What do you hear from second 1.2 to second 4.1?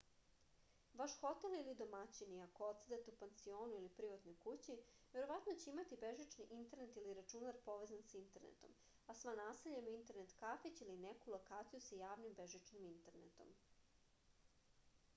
хотел или домаћини ако одседате у пансиону или